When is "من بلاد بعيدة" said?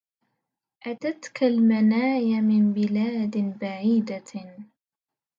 2.41-4.23